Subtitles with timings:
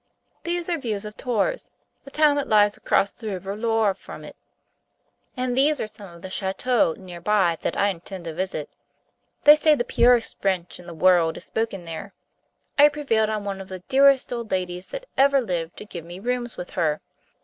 [0.45, 1.69] These are views of Tours,
[2.05, 4.35] the town that lies across the river Loire from it,
[5.37, 8.67] and these are some of the châteaux near by that I intend to visit.
[9.43, 12.15] They say the purest French in the world is spoken there.
[12.79, 16.03] I have prevailed on one of the dearest old ladies that ever lived to give
[16.03, 16.99] me rooms with her.